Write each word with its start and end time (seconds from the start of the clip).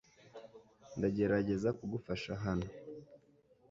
Ndagerageza 0.97 1.69
kugufasha 1.77 2.31
hano. 2.43 2.67